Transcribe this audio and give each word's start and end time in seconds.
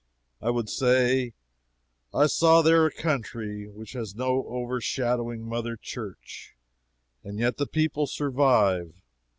I 0.41 0.49
would 0.49 0.67
say: 0.67 1.33
"I 2.11 2.25
saw 2.25 2.63
there 2.63 2.87
a 2.87 2.91
country 2.91 3.69
which 3.69 3.93
has 3.93 4.15
no 4.15 4.47
overshadowing 4.47 5.43
Mother 5.43 5.75
Church, 5.77 6.55
and 7.23 7.37
yet 7.37 7.57
the 7.57 7.67
people 7.67 8.07
survive. 8.07 8.99